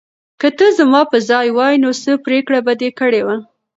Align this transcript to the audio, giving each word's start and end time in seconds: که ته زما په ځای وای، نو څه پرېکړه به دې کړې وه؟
که 0.39 0.47
ته 0.57 0.67
زما 0.79 1.01
په 1.11 1.17
ځای 1.29 1.47
وای، 1.57 1.75
نو 1.83 1.89
څه 2.01 2.11
پرېکړه 2.25 2.59
به 2.65 2.73
دې 2.81 2.89
کړې 2.99 3.21
وه؟ 3.25 3.35